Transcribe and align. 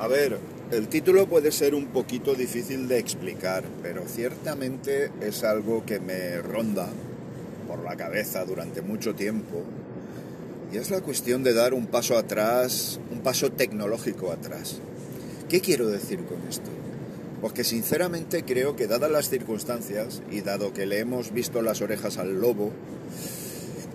A 0.00 0.08
ver, 0.08 0.38
el 0.70 0.88
título 0.88 1.26
puede 1.26 1.52
ser 1.52 1.74
un 1.74 1.88
poquito 1.88 2.34
difícil 2.34 2.88
de 2.88 2.98
explicar, 2.98 3.64
pero 3.82 4.08
ciertamente 4.08 5.10
es 5.20 5.44
algo 5.44 5.84
que 5.84 6.00
me 6.00 6.40
ronda 6.40 6.88
por 7.68 7.84
la 7.84 7.96
cabeza 7.96 8.46
durante 8.46 8.80
mucho 8.80 9.14
tiempo. 9.14 9.62
Y 10.72 10.78
es 10.78 10.90
la 10.90 11.02
cuestión 11.02 11.44
de 11.44 11.52
dar 11.52 11.74
un 11.74 11.86
paso 11.86 12.16
atrás, 12.16 12.98
un 13.12 13.20
paso 13.20 13.52
tecnológico 13.52 14.32
atrás. 14.32 14.80
¿Qué 15.50 15.60
quiero 15.60 15.88
decir 15.88 16.24
con 16.24 16.48
esto? 16.48 16.70
Pues 17.42 17.52
que 17.52 17.64
sinceramente 17.64 18.42
creo 18.42 18.76
que 18.76 18.86
dadas 18.86 19.10
las 19.10 19.28
circunstancias 19.28 20.22
y 20.30 20.40
dado 20.40 20.72
que 20.72 20.86
le 20.86 21.00
hemos 21.00 21.30
visto 21.34 21.60
las 21.60 21.82
orejas 21.82 22.16
al 22.16 22.40
lobo, 22.40 22.72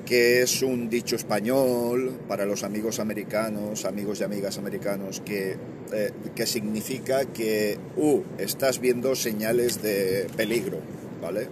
que 0.05 0.41
es 0.43 0.61
un 0.61 0.89
dicho 0.89 1.15
español 1.15 2.19
para 2.27 2.45
los 2.45 2.63
amigos 2.63 2.99
americanos, 2.99 3.85
amigos 3.85 4.21
y 4.21 4.23
amigas 4.23 4.57
americanos, 4.57 5.21
que, 5.25 5.57
eh, 5.91 6.11
que 6.35 6.45
significa 6.45 7.25
que, 7.25 7.77
uh, 7.97 8.21
estás 8.37 8.79
viendo 8.79 9.15
señales 9.15 9.81
de 9.81 10.27
peligro, 10.37 10.79
¿vale? 11.21 11.47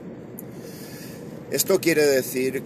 Esto 1.51 1.79
quiere 1.81 2.05
decir 2.05 2.63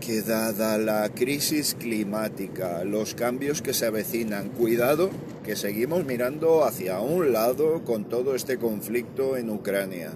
que 0.00 0.22
dada 0.22 0.78
la 0.78 1.08
crisis 1.10 1.76
climática, 1.78 2.84
los 2.84 3.14
cambios 3.14 3.62
que 3.62 3.74
se 3.74 3.86
avecinan, 3.86 4.48
cuidado, 4.48 5.10
que 5.44 5.56
seguimos 5.56 6.04
mirando 6.04 6.64
hacia 6.64 7.00
un 7.00 7.32
lado 7.32 7.84
con 7.84 8.08
todo 8.08 8.34
este 8.34 8.58
conflicto 8.58 9.36
en 9.36 9.50
Ucrania. 9.50 10.12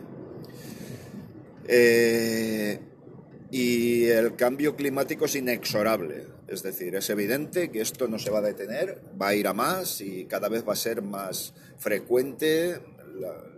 Eh, 1.67 2.79
y 3.51 4.07
el 4.07 4.37
cambio 4.37 4.77
climático 4.77 5.27
es 5.27 5.37
inexorable. 5.37 6.27
Es 6.49 6.63
decir, 6.63 6.95
es 6.95 7.09
evidente 7.11 7.71
que 7.71 7.81
esto 7.81 8.09
no 8.09 8.19
se 8.19 8.31
va 8.31 8.39
a 8.39 8.43
detener, 8.43 9.01
va 9.21 9.29
a 9.29 9.35
ir 9.35 9.47
a 9.47 9.55
más 9.55 10.01
y 10.01 10.27
cada 10.27 10.49
vez 10.49 10.67
va 10.67 10.73
a 10.73 10.77
ser 10.77 11.03
más 11.03 11.55
frecuente 11.79 12.81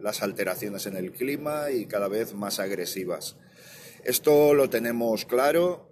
las 0.01 0.23
alteraciones 0.23 0.87
en 0.87 0.97
el 0.97 1.13
clima 1.13 1.71
y 1.71 1.87
cada 1.87 2.09
vez 2.09 2.35
más 2.35 2.61
agresivas. 2.61 3.37
Esto 4.05 4.55
lo 4.55 4.71
tenemos 4.71 5.25
claro, 5.25 5.89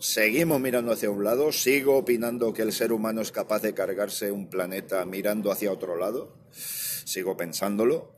seguimos 0.00 0.60
mirando 0.60 0.92
hacia 0.92 1.10
un 1.10 1.22
lado, 1.22 1.52
sigo 1.52 1.98
opinando 1.98 2.52
que 2.52 2.62
el 2.62 2.72
ser 2.72 2.92
humano 2.92 3.20
es 3.20 3.30
capaz 3.30 3.62
de 3.62 3.74
cargarse 3.74 4.32
un 4.32 4.48
planeta 4.48 5.04
mirando 5.04 5.52
hacia 5.52 5.70
otro 5.70 5.96
lado, 5.96 6.36
sigo 6.50 7.36
pensándolo, 7.36 8.12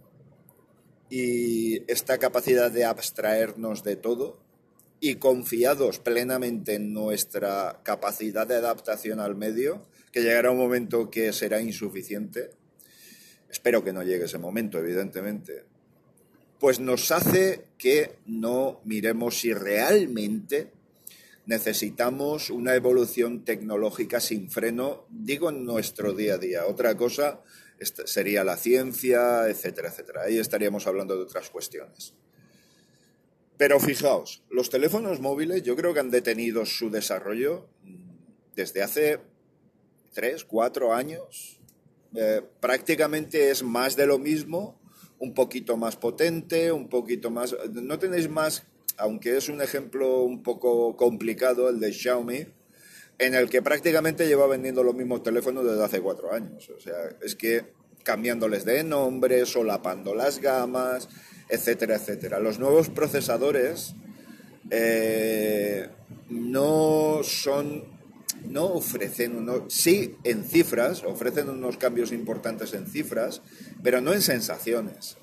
y 1.11 1.91
esta 1.91 2.19
capacidad 2.19 2.71
de 2.71 2.85
abstraernos 2.85 3.85
de 3.85 3.97
todo 3.97 4.46
y 5.01 5.17
confiados 5.17 5.99
plenamente 5.99 6.75
en 6.75 6.93
nuestra 6.93 7.81
capacidad 7.83 8.47
de 8.47 8.57
adaptación 8.57 9.21
al 9.21 9.37
medio, 9.37 9.87
que 10.13 10.23
llegará 10.23 10.51
un 10.51 10.59
momento 10.59 11.11
que 11.11 11.33
será 11.33 11.61
insuficiente, 11.61 12.51
espero 13.51 13.85
que 13.85 13.93
no 13.93 14.03
llegue 14.03 14.25
ese 14.25 14.39
momento, 14.39 14.79
evidentemente, 14.79 15.65
pues 16.59 16.81
nos 16.81 17.11
hace 17.13 17.67
que 17.77 18.19
no 18.25 18.81
miremos 18.85 19.41
si 19.41 19.53
realmente 19.53 20.73
necesitamos 21.45 22.51
una 22.51 22.75
evolución 22.75 23.45
tecnológica 23.45 24.21
sin 24.21 24.51
freno, 24.51 25.07
digo 25.11 25.51
en 25.51 25.65
nuestro 25.65 26.13
día 26.13 26.35
a 26.35 26.39
día. 26.39 26.67
Otra 26.67 26.97
cosa 26.97 27.43
sería 28.05 28.43
la 28.43 28.57
ciencia, 28.57 29.49
etcétera, 29.49 29.89
etcétera. 29.89 30.23
Ahí 30.23 30.39
estaríamos 30.39 30.87
hablando 30.87 31.17
de 31.17 31.23
otras 31.23 31.51
cuestiones. 31.51 32.15
Pero 33.59 33.81
fijaos, 33.81 34.43
los 34.51 34.69
teléfonos 34.69 35.21
móviles 35.21 35.63
yo 35.63 35.77
creo 35.77 35.95
que 35.95 36.01
han 36.01 36.11
detenido 36.11 36.67
su 36.67 36.91
desarrollo 36.91 37.67
desde 38.55 38.83
hace 38.83 39.21
tres, 40.13 40.45
cuatro 40.45 40.95
años. 40.95 41.59
Eh, 42.15 42.43
prácticamente 42.61 43.51
es 43.51 43.63
más 43.63 43.97
de 43.97 44.07
lo 44.07 44.19
mismo, 44.19 44.79
un 45.19 45.35
poquito 45.35 45.77
más 45.77 45.97
potente, 45.97 46.71
un 46.73 46.89
poquito 46.89 47.31
más... 47.31 47.57
No 47.71 47.99
tenéis 47.99 48.29
más, 48.29 48.67
aunque 48.99 49.37
es 49.37 49.49
un 49.49 49.63
ejemplo 49.63 50.23
un 50.23 50.43
poco 50.43 50.97
complicado 50.97 51.69
el 51.69 51.81
de 51.81 51.93
Xiaomi, 51.93 52.47
en 53.19 53.35
el 53.35 53.49
que 53.49 53.63
prácticamente 53.63 54.27
lleva 54.27 54.47
vendiendo 54.47 54.83
los 54.83 54.95
mismos 54.95 55.23
teléfonos 55.23 55.65
desde 55.65 55.83
hace 55.83 56.01
cuatro 56.01 56.33
años. 56.33 56.69
O 56.69 56.81
sea, 56.81 56.97
es 57.23 57.35
que 57.35 57.73
cambiándoles 58.03 58.65
de 58.65 58.85
nombre, 58.85 59.47
solapando 59.47 60.15
las 60.15 60.41
gamas, 60.41 61.09
etcétera, 61.49 61.97
etcétera. 61.97 62.41
Los 62.41 62.59
nuevos 62.59 62.89
procesadores 62.89 63.95
eh, 64.71 65.89
no 66.29 67.21
son, 67.23 67.85
no 68.45 68.65
ofrecen, 68.65 69.47
sí 69.69 70.17
en 70.25 70.45
cifras, 70.45 71.05
ofrecen 71.05 71.49
unos 71.49 71.77
cambios 71.77 72.13
importantes 72.13 72.75
en 72.75 72.87
cifras, 72.87 73.43
pero 73.83 74.01
no 74.01 74.13
en 74.13 74.23
sensaciones. 74.23 75.17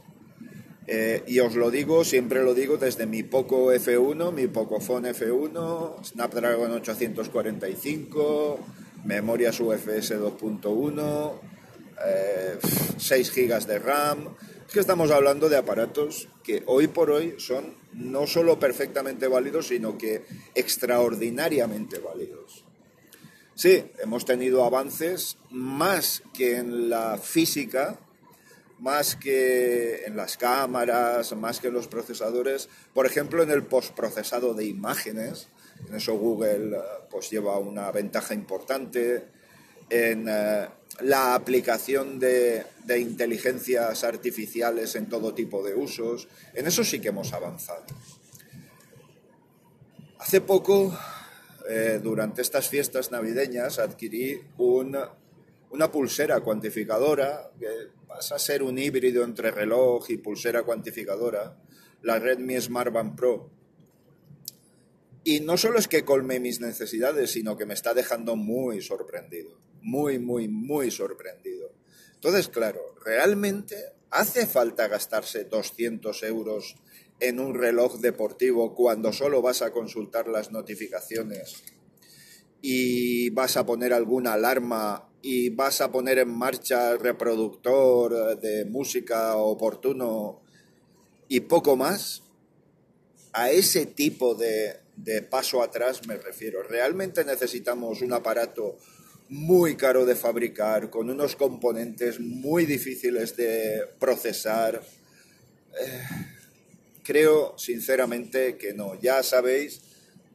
Eh, 0.85 1.23
y 1.28 1.39
os 1.39 1.56
lo 1.56 1.72
digo, 1.72 2.03
siempre 2.03 2.44
lo 2.44 2.53
digo 2.53 2.75
desde 2.78 3.05
mi 3.05 3.23
Poco 3.23 3.72
F1, 3.73 4.34
mi 4.34 4.47
Pocophone 4.47 5.13
F1, 5.13 6.03
Snapdragon 6.03 6.72
845, 6.73 8.59
memorias 9.05 9.61
UFS 9.61 10.19
2.1, 10.19 11.31
6 12.97 13.34
GB 13.34 13.66
de 13.66 13.79
RAM, 13.79 14.35
que 14.72 14.79
estamos 14.79 15.12
hablando 15.12 15.50
de 15.50 15.57
aparatos 15.57 16.29
que 16.44 16.63
hoy 16.66 16.88
por 16.88 17.12
hoy 17.12 17.35
son 17.38 17.75
no 17.94 18.28
solo 18.28 18.59
perfectamente 18.59 19.28
válidos, 19.28 19.68
sino 19.68 19.97
que 19.97 20.25
extraordinariamente 20.56 22.00
válidos. 22.00 22.66
Sí, 23.56 23.85
hemos 24.00 24.25
tenido 24.25 24.63
avances 24.66 25.38
más 25.52 26.23
que 26.34 26.57
en 26.57 26.90
la 26.90 27.18
física, 27.18 28.00
más 28.79 29.16
que 29.16 30.06
en 30.06 30.18
las 30.18 30.38
cámaras, 30.38 31.35
más 31.35 31.59
que 31.59 31.68
en 31.68 31.73
los 31.75 31.88
procesadores, 31.88 32.68
por 32.94 33.06
ejemplo 33.06 33.44
en 33.44 33.52
el 33.52 33.63
postprocesado 33.63 34.53
de 34.56 34.66
imágenes, 34.66 35.50
en 35.88 35.96
eso 35.96 36.16
Google 36.18 36.78
eh, 36.78 36.81
pues 37.09 37.29
lleva 37.29 37.59
una 37.59 37.91
ventaja 37.91 38.34
importante, 38.34 39.25
en 39.90 40.28
eh, 40.28 40.68
la 41.02 41.36
aplicación 41.36 42.20
de, 42.20 42.66
inteligencias 43.00 44.04
artificiales 44.04 44.96
en 44.96 45.08
todo 45.08 45.34
tipo 45.34 45.64
de 45.64 45.76
usos. 45.76 46.28
En 46.54 46.68
eso 46.68 46.84
sí 46.84 47.00
que 47.00 47.09
hemos 47.09 47.34
avanzado. 47.34 47.86
Hace 50.20 50.42
poco, 50.42 50.98
eh, 51.70 52.00
durante 52.02 52.42
estas 52.42 52.70
fiestas 52.70 53.12
navideñas, 53.12 53.80
adquirí 53.80 54.40
una 54.58 55.92
pulsera 55.92 56.40
cuantificadora, 56.42 57.52
que 57.59 57.68
pasa 58.08 58.36
a 58.36 58.40
ser 58.40 58.64
un 58.64 58.78
híbrido 58.78 59.24
entre 59.24 59.52
reloj 59.52 60.09
y 60.09 60.18
pulsera 60.18 60.64
cuantificadora, 60.64 61.58
la 62.03 62.20
Redmi 62.20 62.59
Smart 62.62 62.94
Band 62.94 63.16
Pro. 63.16 63.50
Y 65.23 65.39
no 65.39 65.57
solo 65.57 65.79
es 65.79 65.88
que 65.88 66.03
colme 66.03 66.39
mis 66.39 66.59
necesidades, 66.59 67.31
sino 67.31 67.57
que 67.57 67.66
me 67.66 67.73
está 67.73 67.94
dejando 67.94 68.35
muy 68.35 68.81
sorprendido 68.81 69.57
muy, 69.84 70.17
muy, 70.17 70.47
muy 70.47 70.89
sorprendido. 70.89 71.72
Entonces, 72.16 72.47
claro, 72.47 72.95
realmente 73.06 73.75
hace 74.09 74.47
falta 74.47 74.88
gastarse 74.88 75.44
200 75.44 76.23
euros 76.23 76.78
en 77.19 77.39
un 77.39 77.53
reloj 77.53 78.00
deportivo 78.00 78.73
cuando 78.73 79.13
solo 79.13 79.41
vas 79.41 79.61
a 79.61 79.72
consultar 79.72 80.28
las 80.28 80.51
notificaciones 80.51 81.63
y 82.61 83.29
vas 83.31 83.57
a 83.57 83.66
poner 83.66 83.94
alguna 83.94 84.34
alarma 84.34 85.09
y 85.22 85.50
vas 85.50 85.81
a 85.81 85.91
poner 85.91 86.17
en 86.19 86.29
marcha 86.29 86.91
el 86.91 87.00
reproductor 87.00 88.40
de 88.40 88.66
música 88.66 89.35
oportuno 89.35 90.41
y 91.28 91.41
poco 91.41 91.75
más. 91.75 92.22
A 93.34 93.52
ese 93.52 93.86
tipo 93.88 94.36
de, 94.36 94.78
de 94.96 95.22
paso 95.22 95.62
atrás 95.62 96.08
me 96.08 96.18
refiero. 96.18 96.64
Realmente 96.64 97.26
necesitamos 97.26 98.02
un 98.02 98.14
aparato 98.14 98.78
muy 99.30 99.76
caro 99.76 100.06
de 100.06 100.16
fabricar, 100.16 100.90
con 100.90 101.09
unos 101.09 101.35
componentes 101.35 102.20
muy 102.20 102.66
difíciles 102.66 103.35
de 103.35 103.82
procesar. 104.00 104.82
Eh, 105.82 106.03
creo 107.03 107.58
sinceramente 107.58 108.58
que 108.58 108.74
no. 108.74 109.00
Ya 109.00 109.24
sabéis 109.24 109.82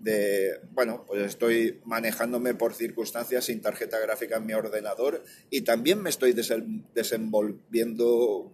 de, 0.01 0.61
bueno, 0.73 1.05
pues 1.07 1.23
estoy 1.23 1.81
manejándome 1.85 2.55
por 2.55 2.75
circunstancias 2.75 3.45
sin 3.45 3.61
tarjeta 3.61 3.99
gráfica 3.99 4.37
en 4.37 4.47
mi 4.47 4.55
ordenador 4.55 5.25
y 5.51 5.63
también 5.63 6.03
me 6.03 6.11
estoy 6.11 6.35
desenvolviendo 6.95 8.53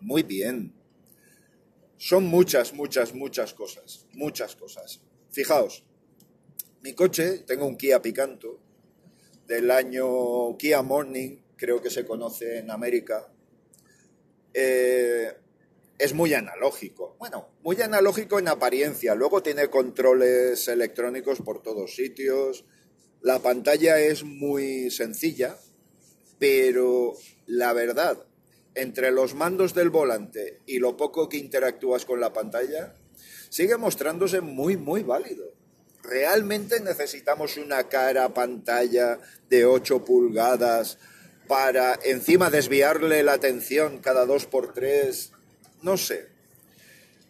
muy 0.00 0.22
bien. 0.22 0.72
Son 1.96 2.24
muchas, 2.24 2.74
muchas, 2.74 3.14
muchas 3.14 3.54
cosas, 3.54 4.06
muchas 4.12 4.56
cosas. 4.56 5.00
Fijaos, 5.30 5.84
mi 6.82 6.92
coche, 6.92 7.40
tengo 7.46 7.66
un 7.66 7.76
Kia 7.76 8.02
Picanto, 8.02 8.60
del 9.46 9.70
año 9.70 10.56
Kia 10.58 10.82
Morning, 10.82 11.38
creo 11.56 11.80
que 11.80 11.90
se 11.90 12.04
conoce 12.04 12.58
en 12.58 12.70
América, 12.70 13.32
eh, 14.52 15.32
es 15.98 16.14
muy 16.14 16.34
analógico. 16.34 17.16
Bueno, 17.18 17.48
muy 17.62 17.80
analógico 17.80 18.38
en 18.38 18.48
apariencia. 18.48 19.14
Luego 19.14 19.42
tiene 19.42 19.68
controles 19.68 20.68
electrónicos 20.68 21.40
por 21.40 21.62
todos 21.62 21.94
sitios. 21.94 22.64
La 23.22 23.38
pantalla 23.40 23.98
es 23.98 24.24
muy 24.24 24.90
sencilla. 24.90 25.56
pero 26.38 27.14
la 27.46 27.72
verdad, 27.72 28.26
entre 28.76 29.10
los 29.10 29.34
mandos 29.34 29.74
del 29.74 29.90
volante 29.90 30.60
y 30.66 30.78
lo 30.78 30.96
poco 30.96 31.28
que 31.28 31.38
interactúas 31.38 32.04
con 32.04 32.20
la 32.20 32.32
pantalla, 32.32 32.94
sigue 33.48 33.76
mostrándose 33.76 34.40
muy, 34.40 34.76
muy 34.76 35.02
válido. 35.02 35.52
¿Realmente 36.02 36.78
necesitamos 36.80 37.56
una 37.56 37.88
cara 37.88 38.32
pantalla 38.32 39.18
de 39.48 39.64
8 39.64 40.04
pulgadas 40.04 40.98
para 41.48 41.98
encima 42.04 42.50
desviarle 42.50 43.22
la 43.22 43.32
atención 43.32 43.98
cada 43.98 44.26
dos 44.26 44.46
por 44.46 44.72
tres? 44.72 45.32
No 45.82 45.96
sé. 45.96 46.28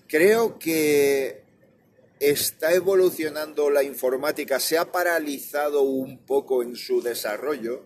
Creo 0.09 0.59
que 0.59 1.43
está 2.21 2.75
evolucionando 2.75 3.71
la 3.71 3.83
informática, 3.83 4.59
se 4.59 4.79
ha 4.79 4.91
paralizado 4.91 5.83
un 5.83 6.19
poco 6.19 6.63
en 6.63 6.77
su 6.77 7.03
desarrollo, 7.03 7.85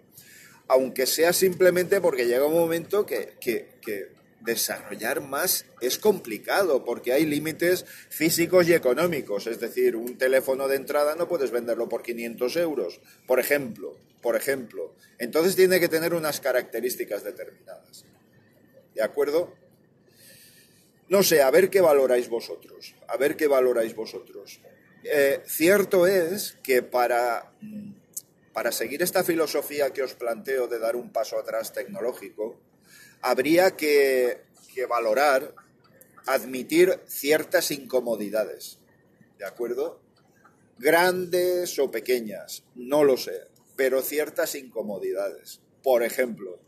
aunque 0.70 1.04
sea 1.04 1.32
simplemente 1.32 2.00
porque 2.00 2.26
llega 2.26 2.46
un 2.46 2.54
momento 2.54 3.04
que, 3.04 3.34
desarrollar 4.40 5.20
más 5.20 5.66
es 5.80 5.98
complicado, 5.98 6.84
porque 6.84 7.12
hay 7.12 7.26
límites 7.26 7.84
físicos 8.08 8.68
y 8.68 8.74
económicos, 8.74 9.48
es 9.48 9.58
decir, 9.58 9.96
un 9.96 10.16
teléfono 10.16 10.68
de 10.68 10.76
entrada 10.76 11.16
no 11.16 11.28
puedes 11.28 11.50
venderlo 11.50 11.88
por 11.88 12.02
500 12.02 12.56
euros, 12.56 13.00
por 13.26 13.40
ejemplo, 13.40 13.96
por 14.22 14.36
ejemplo. 14.36 14.94
Entonces 15.18 15.56
tiene 15.56 15.80
que 15.80 15.88
tener 15.88 16.14
unas 16.14 16.40
características 16.40 17.24
determinadas. 17.24 18.04
¿De 18.94 19.02
acuerdo? 19.02 19.52
No 21.08 21.24
sé, 21.24 21.42
a 21.42 21.50
ver 21.50 21.68
qué 21.68 21.80
valoráis 21.80 22.28
vosotros, 22.28 22.94
a 23.08 23.16
ver 23.16 23.36
qué 23.36 23.48
valoráis 23.48 23.96
vosotros. 23.96 24.60
Eh, 25.02 25.42
cierto 25.46 26.06
es 26.06 26.56
que 26.62 26.82
para, 26.82 27.52
para 28.52 28.72
seguir 28.72 29.02
esta 29.02 29.24
filosofía 29.24 29.92
que 29.92 30.02
os 30.02 30.14
planteo 30.14 30.66
de 30.66 30.78
dar 30.78 30.96
un 30.96 31.12
paso 31.12 31.38
atrás 31.38 31.72
tecnológico, 31.72 32.58
habría 33.22 33.76
que, 33.76 34.42
que 34.74 34.86
valorar, 34.86 35.54
admitir 36.26 37.00
ciertas 37.06 37.70
incomodidades, 37.70 38.78
¿de 39.38 39.46
acuerdo? 39.46 40.00
Grandes 40.78 41.78
o 41.78 41.90
pequeñas, 41.90 42.64
no 42.74 43.04
lo 43.04 43.16
sé, 43.16 43.48
pero 43.76 44.02
ciertas 44.02 44.54
incomodidades. 44.54 45.60
Por 45.82 46.02
ejemplo, 46.02 46.58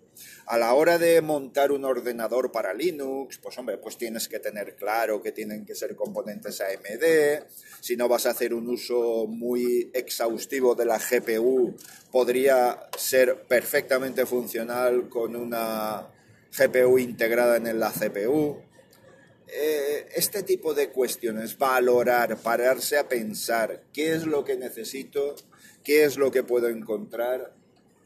a 0.46 0.58
la 0.58 0.74
hora 0.74 0.98
de 0.98 1.20
montar 1.20 1.72
un 1.72 1.84
ordenador 1.84 2.52
para 2.52 2.74
Linux, 2.74 3.38
pues 3.38 3.56
hombre, 3.58 3.78
pues 3.78 3.96
tienes 3.96 4.28
que 4.28 4.38
tener 4.38 4.74
claro 4.76 5.22
que 5.22 5.32
tienen 5.32 5.64
que 5.64 5.74
ser 5.74 5.94
componentes 5.94 6.60
AMD. 6.60 7.44
Si 7.80 7.96
no 7.96 8.08
vas 8.08 8.26
a 8.26 8.30
hacer 8.30 8.54
un 8.54 8.68
uso 8.68 9.26
muy 9.26 9.90
exhaustivo 9.94 10.74
de 10.74 10.84
la 10.84 10.98
GPU, 10.98 11.76
podría 12.10 12.88
ser 12.96 13.42
perfectamente 13.48 14.26
funcional 14.26 15.08
con 15.08 15.36
una 15.36 16.08
GPU 16.56 16.98
integrada 16.98 17.56
en 17.56 17.78
la 17.78 17.90
CPU. 17.90 18.62
Eh, 19.54 20.08
este 20.14 20.42
tipo 20.42 20.72
de 20.72 20.90
cuestiones, 20.90 21.58
valorar, 21.58 22.38
pararse 22.38 22.96
a 22.96 23.08
pensar 23.08 23.82
qué 23.92 24.14
es 24.14 24.24
lo 24.24 24.44
que 24.44 24.56
necesito, 24.56 25.34
qué 25.84 26.04
es 26.04 26.16
lo 26.16 26.30
que 26.30 26.42
puedo 26.42 26.68
encontrar 26.68 27.54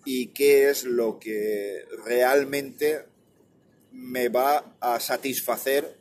y 0.06 0.28
qué 0.28 0.70
es 0.70 0.84
lo 0.84 1.18
que 1.18 1.84
realmente 2.06 3.02
me 3.90 4.28
va 4.28 4.76
a 4.80 5.00
satisfacer 5.00 5.96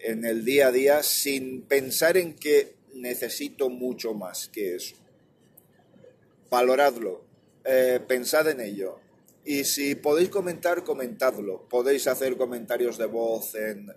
en 0.00 0.24
el 0.24 0.44
día 0.44 0.68
a 0.68 0.72
día 0.72 1.02
sin 1.04 1.62
pensar 1.62 2.16
en 2.16 2.34
que 2.34 2.74
necesito 2.94 3.70
mucho 3.70 4.12
más 4.12 4.48
que 4.48 4.74
eso. 4.74 4.96
Valoradlo, 6.50 7.24
eh, 7.64 8.00
pensad 8.06 8.48
en 8.50 8.60
ello. 8.60 8.98
Y 9.44 9.62
si 9.62 9.94
podéis 9.94 10.28
comentar, 10.28 10.82
comentadlo. 10.82 11.68
Podéis 11.68 12.08
hacer 12.08 12.36
comentarios 12.36 12.98
de 12.98 13.06
voz 13.06 13.54
en, 13.54 13.88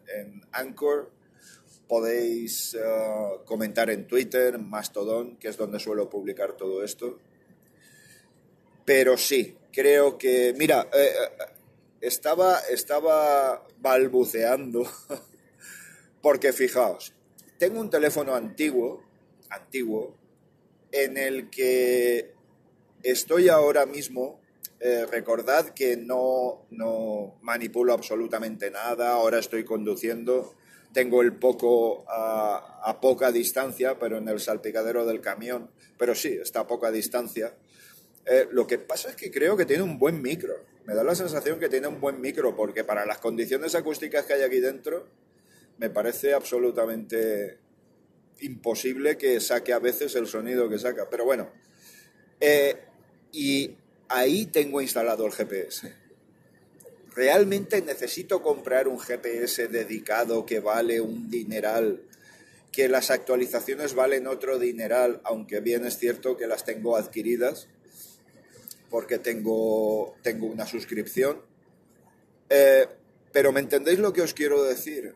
Anchor, 0.52 1.10
podéis 1.88 2.76
eh, 2.76 2.80
comentar 3.46 3.90
en 3.90 4.06
Twitter, 4.06 4.60
Mastodon, 4.60 5.38
que 5.38 5.48
es 5.48 5.58
donde 5.58 5.80
suelo 5.80 6.12
publicar 6.12 6.54
todo 6.54 6.84
esto. 6.84 7.18
Pero 8.90 9.18
sí, 9.18 9.56
creo 9.72 10.18
que, 10.18 10.56
mira, 10.58 10.90
eh, 10.92 10.98
eh, 10.98 11.46
estaba, 12.02 12.58
estaba 12.72 13.64
balbuceando, 13.78 14.84
porque 16.24 16.54
fijaos, 16.54 17.14
tengo 17.60 17.82
un 17.82 17.92
teléfono 17.92 18.34
antiguo, 18.34 19.04
antiguo, 19.52 20.18
en 20.92 21.18
el 21.18 21.52
que 21.52 22.34
estoy 23.04 23.48
ahora 23.48 23.86
mismo, 23.86 24.42
eh, 24.80 25.06
recordad 25.06 25.70
que 25.70 25.96
no, 25.96 26.66
no 26.72 27.38
manipulo 27.44 27.94
absolutamente 27.94 28.72
nada, 28.72 29.12
ahora 29.12 29.38
estoy 29.38 29.66
conduciendo, 29.66 30.56
tengo 30.94 31.22
el 31.22 31.36
poco 31.36 32.06
a, 32.10 32.82
a, 32.84 33.00
poca 33.00 33.32
distancia, 33.32 34.00
pero 34.00 34.18
en 34.18 34.28
el 34.28 34.40
salpicadero 34.40 35.06
del 35.06 35.22
camión, 35.22 35.70
pero 35.96 36.16
sí, 36.16 36.40
está 36.42 36.62
a 36.62 36.68
poca 36.68 36.90
distancia. 36.90 37.56
Eh, 38.32 38.48
lo 38.52 38.68
que 38.68 38.78
pasa 38.78 39.10
es 39.10 39.16
que 39.16 39.32
creo 39.32 39.58
que 39.58 39.66
tiene 39.66 39.82
un 39.82 39.98
buen 39.98 40.22
micro. 40.22 40.64
Me 40.86 40.94
da 40.94 41.04
la 41.04 41.16
sensación 41.16 41.60
que 41.60 41.68
tiene 41.68 41.88
un 41.88 42.00
buen 42.00 42.22
micro, 42.22 42.56
porque 42.56 42.84
para 42.84 43.04
las 43.04 43.18
condiciones 43.18 43.74
acústicas 43.74 44.26
que 44.26 44.34
hay 44.34 44.44
aquí 44.44 44.60
dentro, 44.60 45.08
me 45.80 45.90
parece 45.90 46.36
absolutamente 46.36 47.58
imposible 48.42 49.18
que 49.18 49.40
saque 49.40 49.74
a 49.74 49.80
veces 49.80 50.14
el 50.16 50.28
sonido 50.28 50.70
que 50.70 50.78
saca. 50.78 51.10
Pero 51.10 51.26
bueno, 51.26 51.50
eh, 52.40 52.78
y 53.32 53.76
ahí 54.10 54.46
tengo 54.46 54.80
instalado 54.80 55.26
el 55.26 55.32
GPS. 55.32 55.92
¿Realmente 57.16 57.82
necesito 57.82 58.44
comprar 58.44 58.88
un 58.88 59.00
GPS 59.00 59.70
dedicado 59.70 60.46
que 60.46 60.60
vale 60.60 61.02
un 61.02 61.32
dineral? 61.32 62.04
Que 62.72 62.90
las 62.90 63.10
actualizaciones 63.10 63.96
valen 63.96 64.28
otro 64.28 64.60
dineral, 64.60 65.20
aunque 65.24 65.62
bien 65.62 65.84
es 65.84 65.98
cierto 65.98 66.38
que 66.38 66.46
las 66.46 66.64
tengo 66.64 66.96
adquiridas 66.96 67.68
porque 68.90 69.20
tengo, 69.20 70.16
tengo 70.22 70.48
una 70.48 70.66
suscripción. 70.66 71.42
Eh, 72.50 72.88
pero 73.32 73.52
¿me 73.52 73.60
entendéis 73.60 74.00
lo 74.00 74.14
que 74.14 74.22
os 74.22 74.34
quiero 74.34 74.64
decir? 74.64 75.16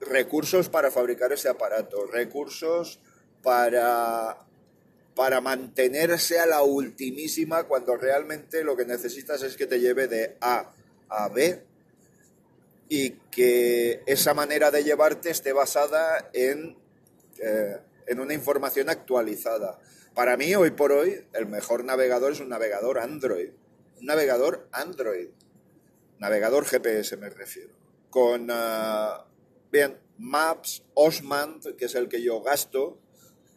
Recursos 0.00 0.68
para 0.68 0.90
fabricar 0.90 1.32
ese 1.32 1.48
aparato, 1.48 2.06
recursos 2.06 3.00
para, 3.42 4.38
para 5.14 5.40
mantenerse 5.40 6.38
a 6.38 6.46
la 6.46 6.62
ultimísima 6.62 7.64
cuando 7.64 7.96
realmente 7.96 8.62
lo 8.62 8.76
que 8.76 8.84
necesitas 8.84 9.42
es 9.42 9.56
que 9.56 9.66
te 9.66 9.80
lleve 9.80 10.06
de 10.06 10.36
A 10.40 10.72
a 11.08 11.28
B 11.28 11.62
y 12.88 13.10
que 13.30 14.02
esa 14.06 14.34
manera 14.34 14.70
de 14.70 14.84
llevarte 14.84 15.30
esté 15.30 15.52
basada 15.52 16.30
en, 16.32 16.76
eh, 17.40 17.78
en 18.06 18.20
una 18.20 18.34
información 18.34 18.90
actualizada. 18.90 19.78
Para 20.14 20.36
mí, 20.36 20.54
hoy 20.54 20.70
por 20.70 20.92
hoy, 20.92 21.26
el 21.32 21.46
mejor 21.46 21.84
navegador 21.84 22.32
es 22.32 22.40
un 22.40 22.48
navegador 22.48 22.98
Android. 22.98 23.50
Un 23.98 24.06
navegador 24.06 24.68
Android. 24.72 25.28
Navegador 26.18 26.64
GPS 26.64 27.16
me 27.16 27.30
refiero. 27.30 27.74
Con, 28.10 28.48
ah, 28.50 29.26
bien, 29.72 29.98
Maps, 30.18 30.84
Osmand, 30.94 31.76
que 31.76 31.86
es 31.86 31.94
el 31.94 32.08
que 32.08 32.22
yo 32.22 32.40
gasto, 32.40 32.98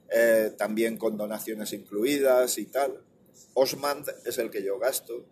eh, 0.09 0.53
también 0.57 0.97
con 0.97 1.17
donaciones 1.17 1.73
incluidas 1.73 2.57
y 2.57 2.65
tal. 2.65 3.03
Osmand 3.53 4.07
es 4.25 4.37
el 4.37 4.49
que 4.49 4.63
yo 4.63 4.79
gasto. 4.79 5.25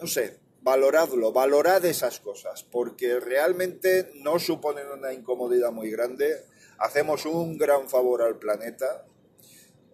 No 0.00 0.06
sé, 0.06 0.38
valoradlo, 0.60 1.32
valorad 1.32 1.84
esas 1.84 2.20
cosas, 2.20 2.64
porque 2.64 3.20
realmente 3.20 4.10
no 4.16 4.38
suponen 4.38 4.88
una 4.90 5.12
incomodidad 5.12 5.72
muy 5.72 5.90
grande. 5.90 6.44
Hacemos 6.78 7.26
un 7.26 7.58
gran 7.58 7.88
favor 7.88 8.22
al 8.22 8.38
planeta 8.38 9.04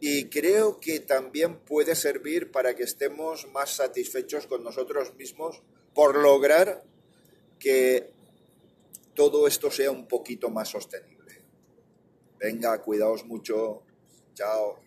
y 0.01 0.29
creo 0.29 0.81
que 0.81 1.01
también 1.01 1.61
puede 1.61 1.95
servir 1.95 2.51
para 2.51 2.75
que 2.75 2.83
estemos 2.83 3.49
más 3.53 3.71
satisfechos 3.71 4.47
con 4.47 4.63
nosotros 4.63 5.15
mismos 5.15 5.63
por 5.95 6.17
lograr 6.17 6.85
que 7.59 8.11
todo 9.15 9.47
esto 9.47 9.71
sea 9.71 9.91
un 9.91 10.07
poquito 10.07 10.51
más 10.51 10.69
sostenible. 10.69 11.43
Venga, 12.39 12.83
cuidaos 12.83 13.25
mucho. 13.25 13.83
Chao. 14.35 14.84